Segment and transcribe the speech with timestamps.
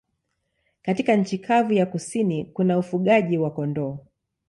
[0.81, 3.97] Katika nchi kavu ya kusini kuna ufugaji wa kondoo.